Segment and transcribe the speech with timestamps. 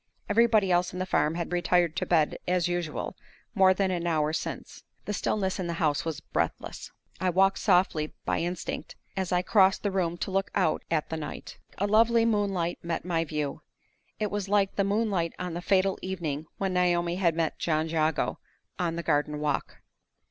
[0.27, 3.15] Everybody else in the farm had retired to bed, as usual,
[3.53, 4.83] more than an hour since.
[5.05, 6.91] The stillness in the house was breathless.
[7.19, 11.17] I walked softly, by instinct, as I crossed the room to look out at the
[11.17, 11.59] night.
[11.77, 13.61] A lovely moonlight met my view;
[14.19, 18.39] it was like the moonlight on the fatal evening when Naomi had met John Jago
[18.79, 19.81] on the garden walk.